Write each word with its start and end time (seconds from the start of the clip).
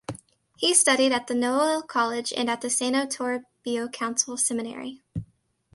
He 0.57 0.73
studied 0.73 1.11
at 1.11 1.27
the 1.27 1.35
Noel 1.35 1.83
College 1.83 2.33
and 2.35 2.49
at 2.49 2.61
the 2.61 2.71
Santo 2.71 3.05
Toribio 3.05 3.87
Council 3.93 4.35
Seminary. 4.35 5.03